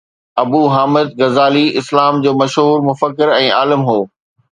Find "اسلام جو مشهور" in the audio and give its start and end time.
1.81-2.77